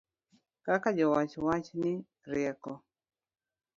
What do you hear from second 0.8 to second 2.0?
jowach wacho ni